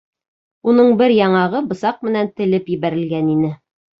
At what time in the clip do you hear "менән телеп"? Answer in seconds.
2.09-2.71